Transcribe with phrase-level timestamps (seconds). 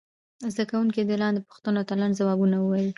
[0.53, 2.89] زده کوونکي دې لاندې پوښتنو ته لنډ ځوابونه ووایي.